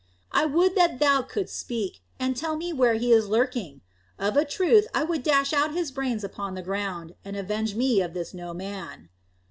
I 0.31 0.47
would 0.47 0.73
that 0.73 0.97
thou 0.97 1.21
couldst 1.21 1.59
speak, 1.59 1.99
and 2.19 2.35
tell 2.35 2.55
me 2.57 2.73
where 2.73 2.95
he 2.95 3.13
is 3.13 3.27
lurking. 3.29 3.81
Of 4.17 4.35
a 4.35 4.43
truth 4.43 4.87
I 4.95 5.03
would 5.03 5.21
dash 5.21 5.53
out 5.53 5.75
his 5.75 5.91
brains 5.91 6.23
upon 6.23 6.55
the 6.55 6.63
ground, 6.63 7.13
and 7.23 7.37
avenge 7.37 7.75
me 7.75 8.01
of 8.01 8.15
this 8.15 8.33
No 8.33 8.51
Man." 8.51 9.09